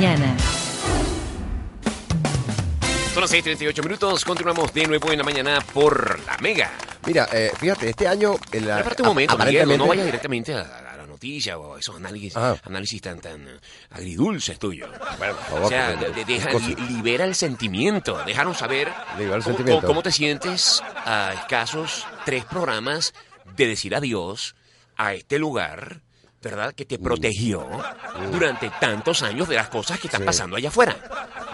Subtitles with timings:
[0.00, 0.36] mañana.
[3.14, 4.24] Son las 6:38 minutos.
[4.26, 6.70] Continuamos de nuevo en la mañana por la Mega.
[7.06, 8.34] Mira, eh, fíjate, este año...
[8.52, 10.60] En la, Espérate un momento, Miguel, no vayas directamente a,
[10.92, 12.56] a la noticia o a esos análisis, Ah.
[12.64, 13.46] análisis tan, tan
[13.90, 14.90] agridulces tuyos.
[15.16, 18.22] Bueno, o sea, de- deja- li- libera el sentimiento.
[18.26, 19.80] Déjanos saber Libera el cómo, sentimiento.
[19.82, 23.14] cómo- cómo te sientes a escasos tres programas
[23.56, 24.56] de decir adiós
[24.96, 26.00] a este lugar.
[26.46, 26.72] ¿Verdad?
[26.74, 26.86] Que Mm.
[26.86, 27.66] te protegió
[28.30, 30.94] durante tantos años de las cosas que están pasando allá afuera.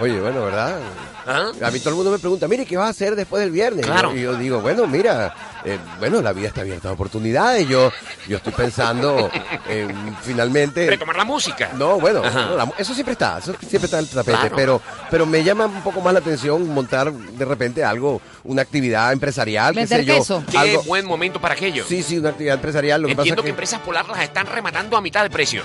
[0.00, 0.78] Oye, bueno, ¿verdad?
[1.26, 1.50] ¿Ah?
[1.62, 3.84] A mí todo el mundo me pregunta, mire, ¿qué vas a hacer después del viernes?
[3.84, 4.12] Claro.
[4.12, 7.68] Y yo, y yo digo, bueno, mira, eh, bueno, la vida está abierta a oportunidades.
[7.68, 7.92] Yo,
[8.26, 9.30] yo estoy pensando
[9.68, 10.88] en finalmente...
[10.88, 11.70] Retomar la música.
[11.76, 12.46] No, bueno, Ajá.
[12.46, 14.56] no, la- eso siempre está, eso siempre está en el tapete, Claro.
[14.56, 19.12] pero, pero me llama un poco más la atención montar de repente algo, una actividad
[19.12, 20.14] empresarial, qué sé yo.
[20.16, 20.42] queso.
[20.50, 21.84] Qué Algo, buen momento para aquello.
[21.86, 23.02] sí, sí, una actividad empresarial.
[23.02, 25.62] Lo que Entiendo pasa que, que, empresas polar las están rematando a mitad de precio.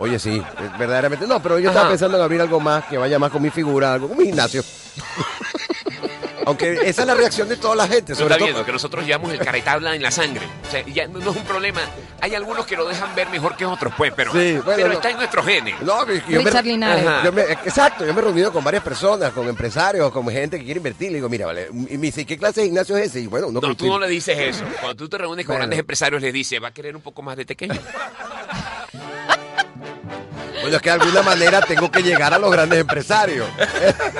[0.00, 0.42] Oye, sí,
[0.78, 1.26] verdaderamente.
[1.26, 3.92] No, pero yo estaba pensando en abrir algo más que vaya más con mi figura,
[3.92, 4.64] algo con mi gimnasio.
[6.46, 8.46] Aunque esa es la reacción de toda la gente, Sobre está todo.
[8.46, 10.40] viendo que nosotros llevamos el caretabla en la sangre.
[10.66, 11.80] O sea, ya no es un problema.
[12.22, 14.94] Hay algunos que lo dejan ver mejor que otros, pues, pero, Sí, bueno, pero no.
[14.94, 15.74] está en nuestros genes.
[15.82, 17.04] No, yo Richard me, Linares.
[17.22, 20.64] Yo me- exacto, yo me he reunido con varias personas, con empresarios, con gente que
[20.64, 21.10] quiere invertir.
[21.10, 23.20] Le digo, mira, vale, y me dice, ¿qué clase de gimnasio es ese?
[23.20, 24.64] Y bueno, no, No, tú no le dices eso.
[24.80, 25.60] Cuando tú te reúnes con Bueno.
[25.64, 27.78] grandes empresarios, les dices, ¿va a querer un poco más de pequeño?
[30.60, 33.46] Bueno, es que de alguna manera tengo que llegar a los grandes empresarios.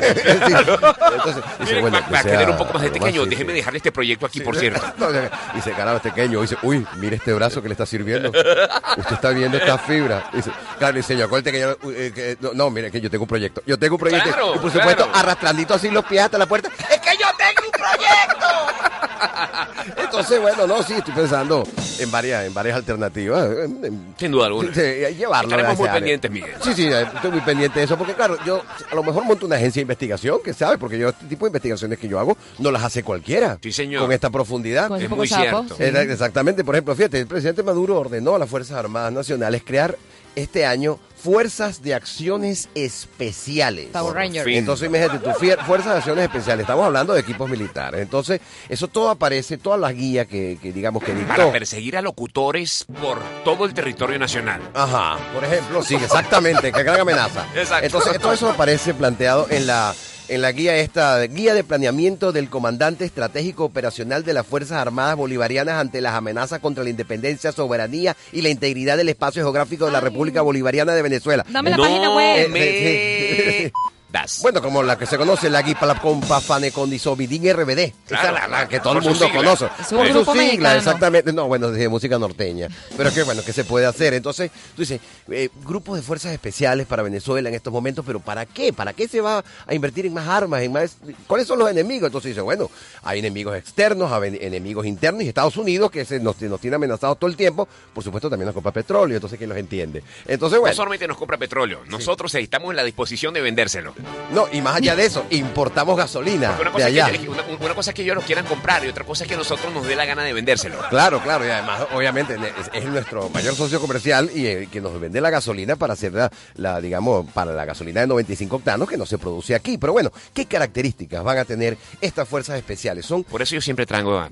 [0.00, 3.24] Entonces, dice, bueno, va, a querer un poco más de pequeño.
[3.24, 3.56] sí, Déjeme sí.
[3.58, 4.80] dejarle este proyecto aquí, por cierto.
[4.98, 5.08] No,
[5.54, 6.40] dice, caramba, este pequeño.
[6.42, 8.28] Dice, uy, mire este brazo que le está sirviendo.
[8.30, 10.28] Usted está viendo esta fibra.
[10.32, 13.24] Dice, claro, dice, yo acuérdate que yo, eh, que- no, no, mire, que yo tengo
[13.24, 13.62] un proyecto.
[13.66, 14.28] Yo tengo un proyecto.
[14.30, 15.18] Claro, y por supuesto, claro.
[15.18, 16.68] arrastrandito así los pies hasta la puerta.
[16.90, 18.87] ¡Es que yo tengo un proyecto!
[19.96, 21.64] Entonces, bueno, no, sí, estoy pensando
[21.98, 23.46] en varias, en varias alternativas.
[23.64, 24.72] en- en- Sin duda alguna.
[24.74, 24.80] Sí,
[25.16, 25.50] llevarlo.
[25.50, 26.52] Estaremos muy pendientes, Miguel.
[26.62, 29.56] Sí, sí, estoy muy pendiente de eso, porque claro, yo a lo mejor monto una
[29.56, 32.70] agencia de investigación, que sabe, porque yo este tipo de investigaciones que yo hago no
[32.70, 33.58] las hace cualquiera.
[33.62, 34.02] Sí, señor.
[34.02, 34.88] Con esta profundidad.
[34.88, 35.76] Con Es muy sapo, cierto.
[35.76, 35.82] sí.
[35.84, 39.96] Exactamente, por ejemplo, fíjate, el presidente Maduro ordenó a las Fuerzas Armadas Nacionales crear
[40.34, 43.86] este año Fuerzas de Acciones Especiales.
[43.92, 44.44] Power Ranger.
[44.44, 44.54] fin.
[44.58, 48.00] Entonces, imagínate, tu fier- Fuerzas de Acciones Especiales, estamos hablando de equipos militares.
[48.00, 51.52] Entonces, eso todo aparece, todas las guías que, que digamos que Para dictó.
[51.52, 54.60] perseguir a locutores por todo el territorio nacional.
[54.74, 57.44] Ajá, por ejemplo, sí, exactamente, qué gran amenaza.
[57.54, 57.86] Exacto.
[57.86, 59.94] Entonces, todo eso aparece planteado en la
[60.28, 65.16] en la guía esta, guía de planeamiento del comandante estratégico operacional de las Fuerzas Armadas
[65.16, 69.92] Bolivarianas ante las amenazas contra la independencia, soberanía y la integridad del espacio geográfico de
[69.92, 71.44] la República Bolivariana de Venezuela.
[71.48, 72.48] Dame la no página web.
[72.50, 73.72] me Eh, sí.
[74.10, 74.40] Das.
[74.42, 77.78] Bueno, como la que se conoce, la guía para la compa Fanecondisobidín RBD.
[78.06, 79.34] Esa es la, que todo el mundo sigla.
[79.34, 79.68] conoce.
[79.80, 80.78] Es un grupo su sigla, mexicano.
[80.78, 81.32] exactamente.
[81.32, 82.68] No, bueno, de música norteña.
[82.96, 84.14] Pero que bueno, que se puede hacer.
[84.14, 88.46] Entonces, tú dices, eh, grupos de fuerzas especiales para Venezuela en estos momentos, pero ¿para
[88.46, 88.72] qué?
[88.72, 90.62] ¿Para qué se va a invertir en más armas?
[90.62, 90.96] En más...
[91.26, 92.06] ¿Cuáles son los enemigos?
[92.06, 92.70] Entonces dice, bueno,
[93.02, 97.18] hay enemigos externos, hay enemigos internos y Estados Unidos que se nos, nos tiene amenazados
[97.18, 97.68] todo el tiempo.
[97.94, 100.02] Por supuesto, también nos compra petróleo, entonces ¿quién los entiende?
[100.26, 100.74] Entonces, No bueno.
[100.76, 103.94] solamente nos compra petróleo, nosotros estamos en la disposición de vendérselo.
[104.32, 107.18] No, y más allá de eso, importamos gasolina Porque una de cosa, es allá.
[107.18, 109.36] que, una, una cosa es que ellos lo quieran comprar y otra cosa es que
[109.36, 110.76] nosotros nos dé la gana de vendérselo.
[110.90, 114.98] Claro, claro, y además, obviamente, es, es nuestro mayor socio comercial y eh, que nos
[115.00, 118.96] vende la gasolina para hacer la, la, digamos, para la gasolina de 95 octanos que
[118.96, 119.78] no se produce aquí.
[119.78, 123.06] Pero bueno, ¿qué características van a tener estas fuerzas especiales?
[123.06, 124.22] Son, Por eso yo siempre traigo,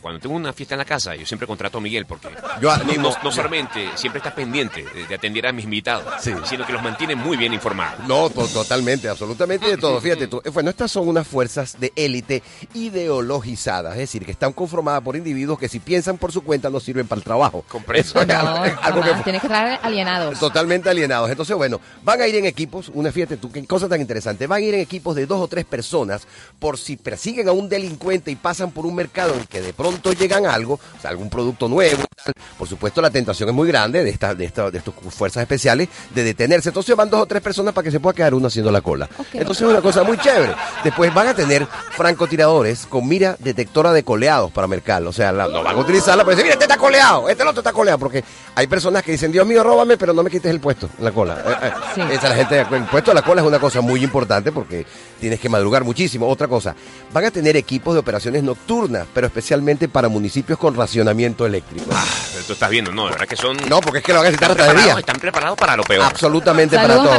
[0.00, 2.28] cuando tengo una fiesta en la casa, yo siempre contrato a Miguel porque
[2.60, 6.32] Yo no, no- no solamente siempre está pendiente de, de atender a mis invitados, Sí.
[6.44, 8.06] sino que los mantiene muy bien informados.
[8.08, 10.00] no, to- totalmente, absolutamente de todo.
[10.00, 12.42] Fíjate tú, bueno, estas son unas fuerzas de élite
[12.74, 16.80] ideologizadas, es decir, que están conformadas por individuos que si piensan por su cuenta no
[16.80, 17.64] sirven para el trabajo.
[17.68, 17.94] Comprendo.
[18.08, 19.22] Eso es No, algo- que.
[19.24, 20.38] Tienes que traer alienados.
[20.38, 21.30] Totalmente alienados.
[21.30, 24.58] Entonces, bueno, van a ir en equipos, una fíjate tú, qué cosa tan interesante, van
[24.58, 26.26] a ir en equipos de dos o tres personas
[26.58, 30.12] por si persiguen a un delincuente y pasan por un mercado en que de pronto
[30.12, 32.02] llegan algo, o sea, algún producto nuevo.
[32.24, 32.34] tal.
[32.58, 35.88] Por supuesto, la tentación es muy grande de estas de esta, de estas fuerzas especiales
[36.14, 36.68] de detenerse.
[36.70, 39.03] Entonces van dos o tres personas para que se pueda quedar uno haciendo la cola.
[39.32, 40.54] Entonces es una cosa muy chévere.
[40.82, 45.08] Después van a tener francotiradores con mira detectora de coleados para mercado.
[45.08, 47.48] O sea, la- no van a utilizarla para decir, mira, este está coleado, este el
[47.48, 47.98] otro está coleado.
[47.98, 48.22] Porque
[48.54, 51.12] hay personas que dicen, Dios mío, róbame, pero no me quites el puesto en la
[51.12, 51.34] cola.
[51.44, 52.00] Eh, eh, Sí.
[52.10, 54.84] Esa la gente, el puesto de la cola es una cosa muy importante porque
[55.20, 56.28] tienes que madrugar muchísimo.
[56.28, 56.74] Otra cosa,
[57.12, 61.86] van a tener equipos de operaciones nocturnas, pero especialmente para municipios con racionamiento eléctrico.
[61.92, 62.04] Ah,
[62.46, 63.56] tú estás viendo, no, la verdad que son...
[63.68, 64.98] No, porque es que lo van a necesitar hasta de día.
[64.98, 66.04] están preparados para lo peor.
[66.04, 67.10] Absolutamente para todo.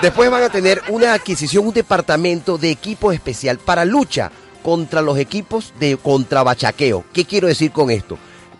[0.00, 4.30] Después van a tener una adquisición, un departamento de equipo especial para lucha
[4.62, 7.04] contra los equipos de contrabachaqueo.
[7.12, 8.18] ¿Qué quiero decir con esto?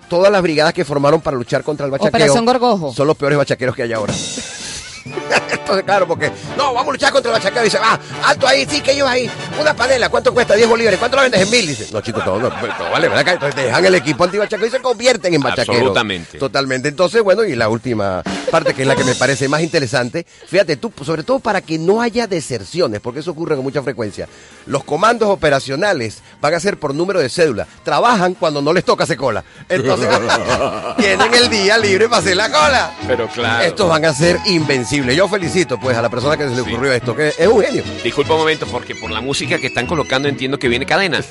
[0.08, 2.92] Todas las brigadas que formaron para luchar contra el bachaqueo Operación Gorgojo.
[2.92, 4.12] son los peores bachaqueros que hay ahora.
[5.52, 7.62] Entonces, claro, porque no, vamos a luchar contra el bachaqueo.
[7.62, 9.30] Dice, ah, alto ahí, sí, que ellos ahí.
[9.60, 10.54] Una panela, ¿cuánto cuesta?
[10.54, 10.98] 10 bolívares.
[10.98, 11.66] ¿Cuánto lo vendes en mil?
[11.66, 13.34] Dice, no, chicos, todo, no, todo vale, ¿verdad?
[13.34, 15.76] Entonces dejan el equipo antibachaqueo y se convierten en bachaqueros.
[15.76, 16.38] Absolutamente.
[16.38, 16.88] Totalmente.
[16.88, 20.76] Entonces, bueno, y la última parte, que es la que me parece más interesante, fíjate
[20.76, 24.28] tú, sobre todo para que no haya deserciones, porque eso ocurre con mucha frecuencia.
[24.66, 27.66] Los comandos operacionales van a ser por número de cédula.
[27.84, 29.44] Trabajan cuando no les toca hacer cola.
[29.68, 30.08] Entonces,
[30.98, 32.92] tienen el día libre para hacer la cola.
[33.06, 33.64] Pero claro.
[33.64, 34.91] Estos van a ser invencibles.
[34.92, 36.70] Yo felicito pues a la persona que se le Sí.
[36.70, 37.82] ocurrió esto, que es un genio.
[38.04, 41.22] Disculpa un momento, porque por la música que están colocando entiendo que viene cadena.